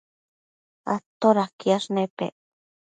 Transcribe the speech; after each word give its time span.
todaquiash 1.19 1.87
nepec? 1.95 2.33